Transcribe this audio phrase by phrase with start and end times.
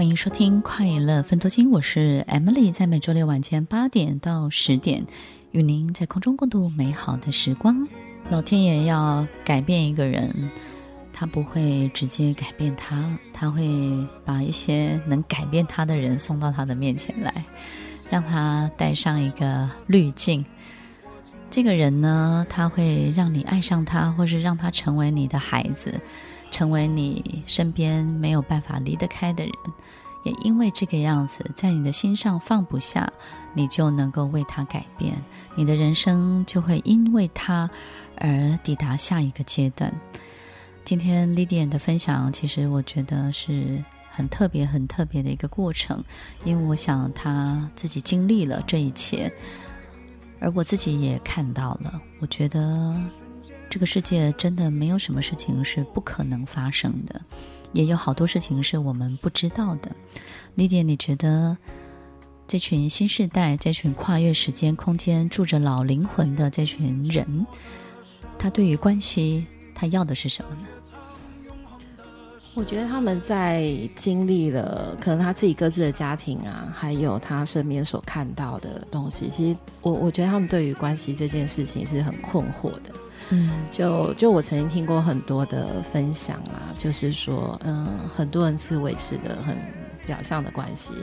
[0.00, 5.04] 欢迎收听《快乐分多金》，我是 Emily，在每周六晚间八点到十点，
[5.52, 7.86] 与您在空中共度美好的时光。
[8.30, 10.34] 老天爷要改变一个人，
[11.12, 13.62] 他不会直接改变他，他会
[14.24, 17.34] 把一些能改变他的人送到他的面前来，
[18.08, 20.42] 让他带上一个滤镜。
[21.50, 26.00] 这个人呢，他会让你爱上他，或是让他成为你的孩子。
[26.50, 29.52] 成为你身边没有办法离得开的人，
[30.24, 33.10] 也因为这个样子，在你的心上放不下，
[33.54, 35.16] 你就能够为他改变，
[35.54, 37.70] 你的人生就会因为他
[38.16, 39.92] 而抵达下一个阶段。
[40.84, 46.02] 今天 Lilian 的分享，其实我觉得是很特别、很特别的一个过程，
[46.44, 49.32] 因为我想他自己经历了这一切，
[50.40, 52.94] 而我自己也看到了，我觉得。
[53.70, 57.20] 这个世界真的没有什么事情是不可能发生的，
[57.72, 59.90] 也有好多事情是我们不知道的。
[60.56, 61.56] Lily，你觉得
[62.48, 67.46] 这群新时代、这群跨越时间、空间、住着老灵魂的这群人，
[68.36, 70.66] 他对于关系，他要的是什么呢？
[72.54, 79.28] 我觉得他们在经历了可能他自己各自的家庭啊，还有他身边所看到的东西。
[79.28, 82.92] 其实我我觉得他们对于关系这件事情是很困惑的。
[83.30, 89.56] 嗯，就就我曾经听过很多的分享啊，就是说，嗯，很多人是维持着很
[90.06, 90.94] 表象的关系，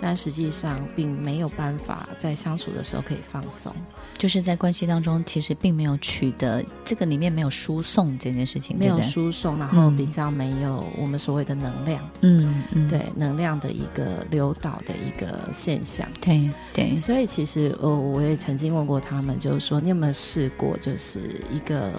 [0.00, 3.72] 但实际上并没有办法在相处的时候可以放松，
[4.16, 21.92] 就是在关系当中，其实并没有取得这个里面没有输送这件事情，没有输送，然后比较没有我们所谓的能量，嗯嗯，对，能量的一个流导的一个现象，对对，所以其实呃，我也曾经问过他们，就是说你有没有试过，就是一个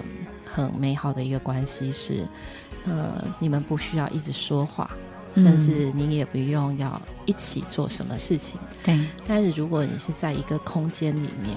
[0.44, 2.28] 很美好的一个关系是，
[2.86, 4.90] 呃，你们不需要一直说话。
[5.36, 8.98] 甚至你也不用要一起做什么事情，对。
[9.26, 11.56] 但是如果你是在一个空间里面，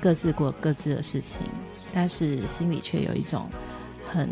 [0.00, 1.42] 各自过各自的事情，
[1.92, 3.50] 但是心里却有一种
[4.06, 4.28] 很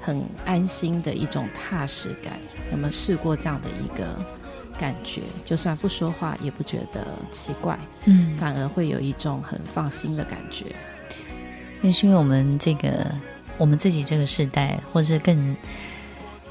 [0.00, 2.32] 很安心的一种踏实感，
[2.72, 4.20] 有没有试过这样的一个
[4.78, 5.22] 感觉？
[5.44, 10.66] 就算不说话，也不觉得奇怪，嗯，反而会有一种很放心的感觉。
[11.80, 13.06] 那是因为我们这个
[13.56, 15.56] 我们自己这个时代，或是更。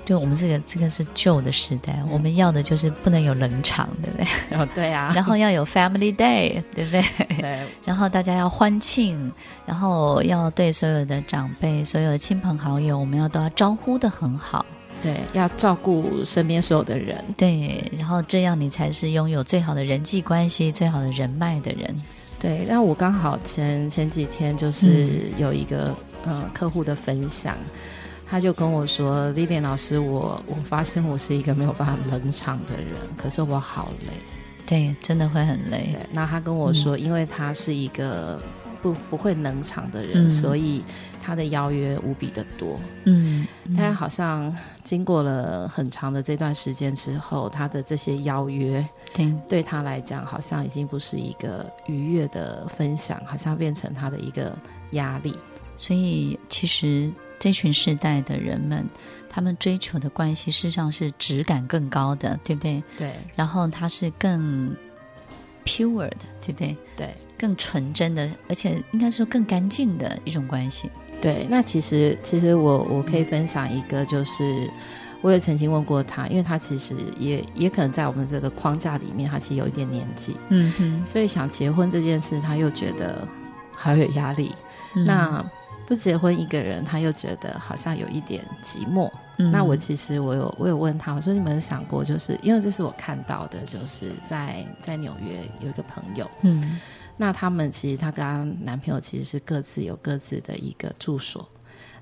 [0.09, 4.57] 就我们这个这个是旧的时代，我们要的就是不能有冷场，对不对？
[4.57, 5.11] 哦，对啊。
[5.13, 7.03] 然后要有 Family Day，对不对？
[7.37, 7.59] 对。
[7.85, 9.31] 然后大家要欢庆，
[9.67, 14.65] 然后要对所有的长辈、所有的亲朋好友，我们要都要招呼的很好。
[14.99, 17.23] 对，要照顾身边所有的人。
[17.37, 21.95] 对，然后这样你才是拥有最好的人际关系、最好的人脉的人。
[22.39, 22.65] 对。
[22.67, 25.95] 那我刚好前前几天就是有一个
[26.25, 27.55] 嗯、呃、客户的分享。
[28.29, 34.13] 他就跟我说：“Lilian 老师，我我发现我是一个没有办法冷场的人，可是我好累。”
[34.67, 35.89] 对，真的会很累。
[35.91, 38.39] 对，那他跟我说，嗯、因为他是一个
[38.83, 40.83] 不不会冷场的人，嗯、所以
[41.23, 42.79] 他的邀约无比的多。
[43.05, 54.55] 嗯，但好像经过了很长的这段时间之后，他的这些邀约，对，对他来讲，好像已经不是一个愉悦的分享，好像变成他的一个
[54.91, 55.35] 压力。
[55.75, 57.11] 所以其实。
[57.39, 58.85] 这群世代的人们，
[59.29, 62.83] 他们追求的关系，事实上是质感更高的，对不对？
[62.97, 63.13] 对。
[63.35, 64.75] 然后它是更
[65.65, 66.77] pure 的，对不对？
[66.97, 67.15] 对。
[67.37, 70.89] 更纯真的，而且应该说更干净的一种关系。
[71.21, 71.47] 对。
[71.49, 74.69] 那其实，其实我我可以分享一个，就是
[75.21, 83.25] 我也曾经问过他，因为他其实也也可能在我们这个框架里面，他其实有一点年纪，嗯哼，所以想结婚这件事，他又觉得
[83.73, 84.53] 好有压力。
[84.95, 85.45] 嗯、那
[85.89, 89.11] 不结婚一个人，他又觉得好像有一点寂寞。
[89.39, 96.79] 嗯、那我其实我有我有问他，我说你们想过，就是因为这是我看到的，就是在在纽约有一个朋友，嗯，
[97.17, 101.49] 那他们其实她跟她男朋友其实是各自有各自的一个住所。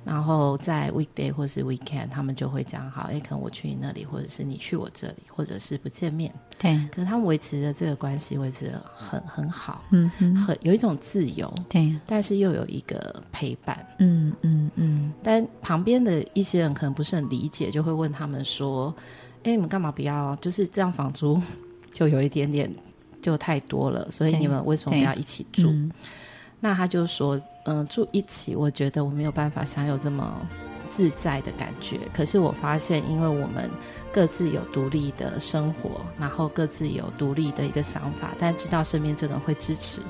[0.07, 6.33] 然后在 weekday 或是 weekend，他们就会讲好，哎，可能我去你那里，或者是你去我这里，或者是不见面。
[6.57, 6.80] 对。
[6.89, 11.94] 可是他们维持的这个关系维持的很很好，嗯嗯，很有一种自由，对。
[12.06, 15.12] 但是又有一个陪伴，嗯嗯嗯。
[15.21, 18.95] 但旁边的一些人可能不是很理解，就会问他们说
[19.44, 20.33] ：“哎，你们干嘛不要？
[20.38, 21.42] 就是这样房租
[21.92, 22.74] 就有一点点
[23.21, 25.74] 就太多了，所以你们为什么不要一起住？”
[26.59, 30.36] 那他就说，嗯、住一起，我觉得我没有办法享有这么
[30.89, 32.00] 自在的感觉。
[32.13, 33.69] 可是我发现，因为我们
[34.12, 40.01] 各自有独立的生活，然后各自有独立的一个想法，但知道身边这个人会支持。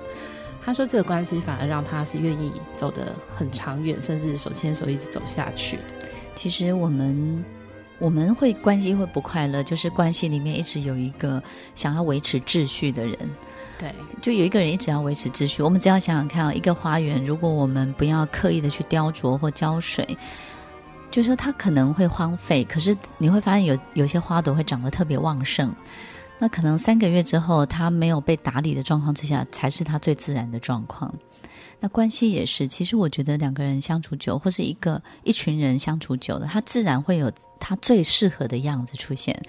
[0.63, 5.83] 他说，这个关系反而让他是愿意走得很长远，甚至手牵手一直走下去的。
[6.35, 7.43] 其实我们。
[7.99, 11.41] 我们会关系会不快乐，就是关系里面一直有一个
[11.73, 13.17] 想要维持秩序的人。
[13.79, 15.61] 对，就有一个人一直要维持秩序。
[15.61, 20.17] 我们只要想想看啊，一个花园，如果我们不要刻意的去雕琢或浇水，
[21.11, 22.63] 就说它可能会荒废。
[22.63, 25.73] 可是你会发现有有些花朵会长得特别旺盛。
[26.39, 31.13] 那可能三个月之后，它没有被打理的状况之下，才是它最自然的状况。
[31.79, 39.39] 那关系也是，其实我觉得两个人相处久，或是一个一群人相处久了，它自然会有它最适合的样子出现，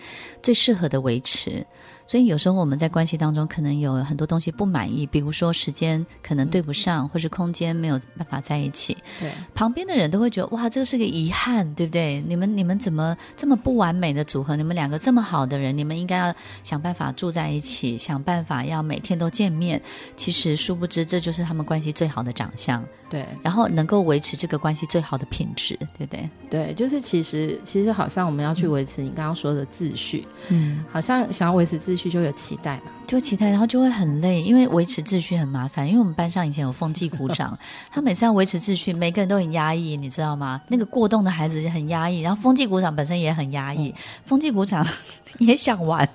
[0.43, 1.67] 最适合的维持。
[2.08, 8.96] 所以有时候我们在关系当中可能有很多东西不满意，比如说时间可能对不上，或是空间没有办法在一起。
[9.20, 12.25] 对，旁边的人都会觉得哇，这个是个遗憾，对不对？
[12.26, 14.56] 你们你们怎么这么不完美的组合？
[14.56, 19.78] 你们两个这么好的人，你们应该要想办法住在一起，想办法要每天都见面。
[20.16, 22.82] 其实殊不知，这就是他们关系最好的长相。
[23.10, 26.31] 对，然后能够维持这个关系最好的品质，对不对？
[26.50, 31.98] 对，就是其实其实好像我们要去维持你刚刚说的秩序，嗯，好像想要维持秩序。
[31.99, 35.87] 去就有期待嘛，就期待，然后就会很累，因为维持秩序很麻烦。
[35.87, 37.59] 因为我们班上以前有风纪股长，
[37.91, 40.61] 他每次要维持秩序，每个人都很压抑，你知道吗？
[40.69, 43.93] 那个过动的孩子也很压抑，然后风纪股长本身也很压抑，
[44.23, 44.87] 风纪股长
[45.41, 46.09] 也想玩。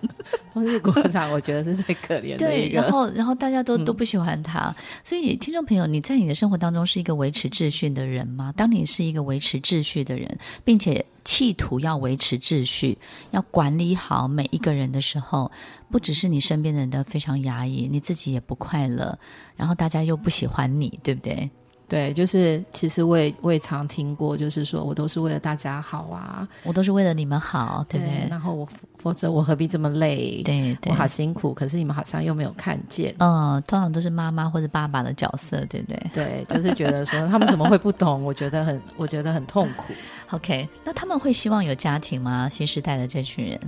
[0.54, 2.38] 风纪股长我觉得是最可怜的。
[2.38, 8.54] 对，然后然后大家都都不喜欢他，嗯、所以听众朋友，你在你的生活当中是一个维持秩序的人吗？
[8.56, 11.06] 当你是一个维持秩序的人，并且。
[11.44, 12.98] 企图要维持秩序，
[13.32, 15.52] 要管理好每一个人的时候，
[15.92, 19.20] 不只是你身边的人都非常压抑，你自己也不快乐，
[19.58, 21.52] 然后大家又不喜欢你，对不对？
[21.88, 28.22] 对，就是其实我也我也常听过，就是说我都是为了大家好啊，我都是为了你们好，对不对？
[28.22, 30.42] 对，然后我否则我何必这么累？
[30.44, 33.14] 对，对，我好辛苦，可是你们好像又没有看见。
[33.20, 36.12] 嗯，通常都是妈妈或者爸爸的角色，对不对？
[36.14, 38.24] 对，就是觉得说他们怎么会不懂？
[38.24, 39.94] 我觉得很，我觉得很痛苦。
[40.32, 42.50] OK，那他们会希望有家庭吗？
[42.50, 43.60] 新时代的这群人？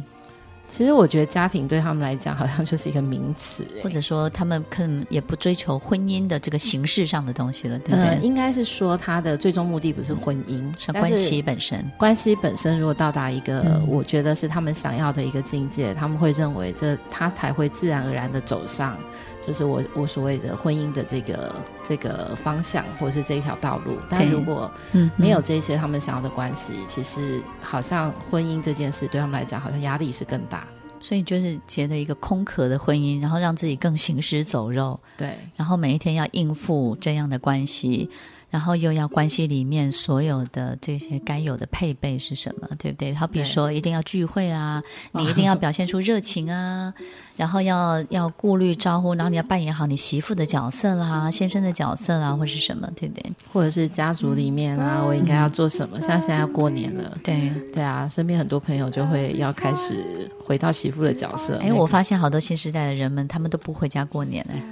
[0.68, 8.06] 其实我觉得家庭对他们来讲好像就是一个名词，或者说他们可能也不追求婚姻的这个形式上的东西了，对不对？
[8.06, 11.92] 呃，应该是说他的最终目的不是婚姻，嗯、是关系本身。
[11.98, 18.98] 关系本身如果到达一个，嗯、我觉得是他们想要的一个境界，他们会认为这他才会自然而然的走上。
[19.46, 23.98] 就是我我所谓的婚姻的这个这个方向，或者是这一条道路。
[24.10, 24.72] 但如果
[25.16, 30.66] 没有这些他们想要的关系，嗯嗯、其实好像婚姻这件事对他们来讲，好像压力是更大。
[31.00, 35.00] 所以就是结了一个空壳的婚姻，然后让自己更行尸走肉。
[35.16, 38.10] 对，然后每一天要应付这样的关系。
[38.56, 43.14] 然后又要关系里面所有的这些该有的配备是什么，对不对？
[43.14, 44.82] 好比说一定要聚会啊，
[45.12, 46.94] 你一定要表现出热情啊，
[47.36, 53.30] 然后要要顾虑招呼，然后你要扮演好你媳妇的角色啦、先生的角色啦，或是什么，对不对？
[53.52, 56.00] 或者是家族里面啊，我应该要做什么？
[56.00, 61.58] 像现在要过年了，对对啊，身边很多朋友就会要开始回到媳妇的角色。
[61.58, 64.64] 哎，我发现好多新时代的人们，他们都不回家过年哎，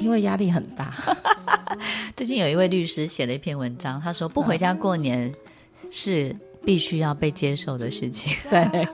[0.00, 0.94] 因为压力很大。
[2.14, 5.32] 最近有一位律师写了一篇文章，他说不回家过年
[5.90, 6.34] 是
[6.64, 8.88] 必须要被接受的事情，对，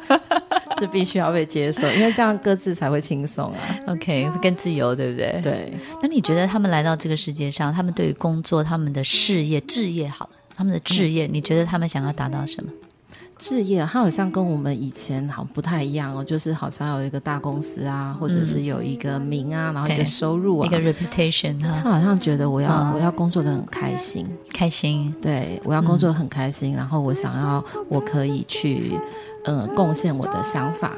[0.78, 3.78] 是必须要被接受，因为这样各自才会轻松啊。
[3.88, 5.40] OK，会更自由，对不对？
[5.42, 5.72] 对。
[6.02, 12.70] 那你觉得他们来到这个世界上，他们对于工作、他们的事业、置业，好了，他们的置业，嗯、你觉得他们想要达到什么？
[13.38, 21.80] 事业，它好像跟我们以前好像不太一样哦，就是好像有一个大公司啊，或者是有一个名啊，嗯、然后一个收入啊，一个 reputation 啊。
[21.82, 25.14] 他好像觉得我要、嗯、我要工作的很开心，开心。
[25.22, 28.98] 对，我要工作很开心，嗯、然后我想要我可以去
[29.44, 30.92] 呃贡献我的想法，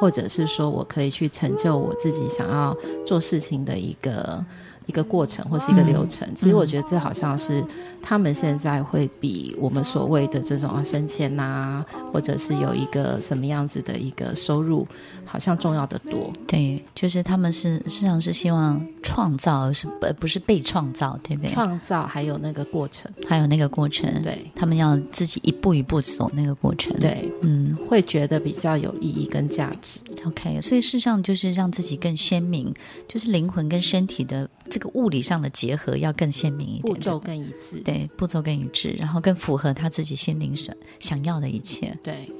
[0.00, 2.74] 或者是说我可以去成就我自己想要
[3.06, 4.44] 做事情的一个。
[4.86, 7.64] 一个过程或是一个流程，嗯、其实我觉得这好像是
[8.02, 14.86] 他们现在会比我们所谓的这种啊升迁呐，或者是有一个什么样子的一个收入，
[15.24, 16.30] 好像重要的多。
[16.46, 21.52] 对，就是他们是实际上是希望创造，而是不不是被创造，对不对？
[21.52, 30.00] 创造还有那个过程，还有那个过程，对，他们要自己一步一步走那个过程，对，嗯，会觉得比较有意义跟价值。
[30.26, 32.72] OK，所以事实上就是让自己更鲜明，
[33.08, 34.48] 就是灵魂跟身体的。
[34.72, 41.94] 这个物理上的结合要更鲜明一点，步骤更一致，对，步骤更一致，然后更符合他自己心灵想想要的一切。
[42.02, 42.32] 对，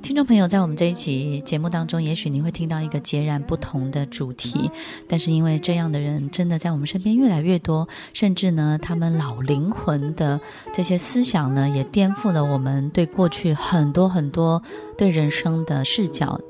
[0.00, 4.70] 听众朋友，在我们这一期节目当中，也许你会听到一个截然不同的主题，
[5.06, 10.40] 但是因为这样的人真的在我们身边越来越多，甚至呢，他们老灵魂的
[10.72, 14.62] 这些思想呢，也颠覆了我们对过去很多很多
[14.96, 16.40] 对人生的视角。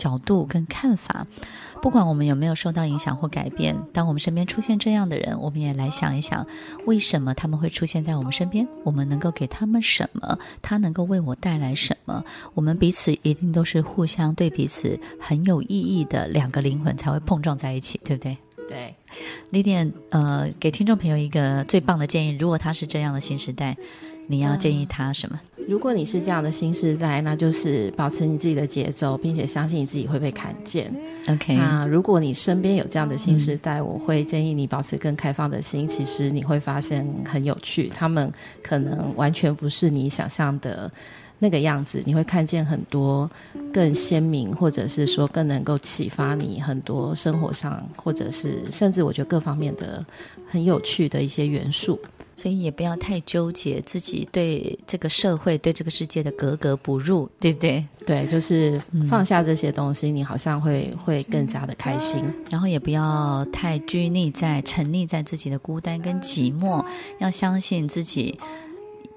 [0.00, 1.26] 角度跟看法。
[1.82, 6.46] 不管我们有没有受到影响或改变，当我们身边出现这样的人，我们也来想一想，
[6.86, 8.66] 为什么他们会出现在我们身边？
[8.84, 10.38] 我们能够给他们什么？
[10.60, 12.22] 他能够为我带来什么？
[12.54, 18.36] 我们彼此一定都是互相对彼此很有意义的两个灵魂才会碰撞在一起，对不对？
[18.68, 18.94] 对。
[19.50, 23.76] 李典，呃，给听众朋友一个最棒的建议：如果他是这样的新时代。
[24.30, 25.40] 你要建议他什么？
[25.68, 30.88] 如果你是这样的心事在，那就是保持你自己的节奏，并且相信你自己会被看见。
[31.28, 31.56] OK。
[31.56, 35.86] 那如果你身边有这样的新时代，嗯，我会建议你保持更开放的心。
[35.86, 38.32] 其实你会发现很有趣，他们
[38.62, 40.90] 可能完全不是你想象的
[41.40, 42.00] 那个样子。
[42.06, 43.28] 你会看见很多
[43.72, 50.06] 更鲜明，或者是说更能够启发你很多生活上，或者是甚至我觉得各方面的
[50.46, 51.98] 很有趣的一些元素。
[52.36, 57.84] 所以也不要太纠结自己对这个社会、对这个世界的格格不入，对不对？
[58.06, 62.24] 对，就是放下这些东西，嗯、你好像会会更加的开心。
[62.48, 66.82] 然后也不要太拘泥在、沉溺在自己的孤单跟寂寞，
[67.18, 68.40] 要相信自己。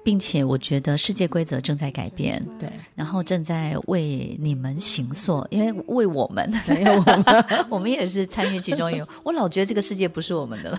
[0.04, 7.24] 并且我觉得世界规则正在改变，对，然后正在为你们行塑，因为为我们， 因为我们，
[7.70, 9.08] 我们也是参与其中有。
[9.22, 10.78] 我老觉得这个世界不是我们的，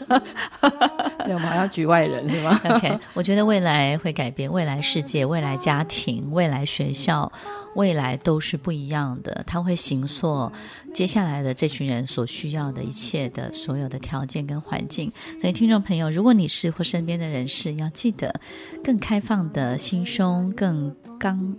[1.27, 2.60] 对，我们还要局外人是吗？
[2.70, 7.32] OK，我觉得未来会改变，未来世界、未来家庭、未来学校。
[7.75, 10.50] 未来都是不一样的，它会形塑
[10.94, 15.12] 接下来的这群人所需要的一切的所有的条件跟环境。
[15.38, 18.34] 所以，听众朋友，如果你是或身边的人士，要记得
[18.82, 21.53] 更开放的心胸，更刚，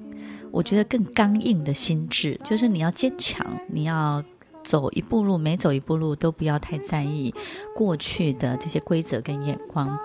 [0.51, 4.25] 我觉得更刚硬的心智，就是你要坚强，你要
[4.67, 7.33] 走一步路，每走一步路都不要太在意
[7.75, 9.97] 过去的这些规则跟眼光。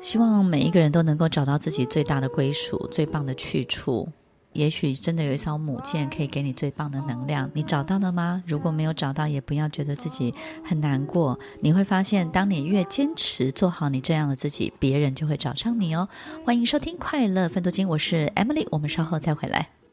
[0.00, 4.08] 希望每一个人都能够找到自己最大的归属，最棒的去处。
[4.52, 8.42] 也许真的有一艘母舰可以给你最棒的能量，你找到了吗？
[8.46, 10.34] 如果没有找到，也不要觉得自己
[10.64, 11.38] 很难过。
[11.60, 16.08] 你会发现，当你越坚持做好你这样的自己，别人就会找上你哦。
[16.44, 19.79] 欢迎收听《快乐分多金》，我是 Emily，我们稍后再回来。